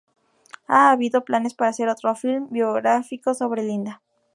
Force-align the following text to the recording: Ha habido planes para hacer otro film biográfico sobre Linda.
Ha 0.67 0.89
habido 0.89 1.23
planes 1.25 1.53
para 1.53 1.69
hacer 1.69 1.87
otro 1.87 2.15
film 2.15 2.47
biográfico 2.49 3.35
sobre 3.35 3.61
Linda. 3.61 4.01